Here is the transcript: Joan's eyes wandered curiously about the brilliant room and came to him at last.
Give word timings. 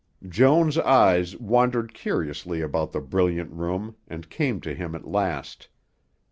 Joan's 0.27 0.79
eyes 0.79 1.37
wandered 1.37 1.93
curiously 1.93 2.59
about 2.59 2.91
the 2.91 2.99
brilliant 3.01 3.51
room 3.53 3.97
and 4.07 4.31
came 4.31 4.59
to 4.61 4.73
him 4.73 4.95
at 4.95 5.05
last. 5.05 5.69